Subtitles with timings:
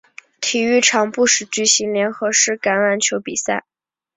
[0.39, 3.65] 体育场不时举行联合式橄榄球比赛。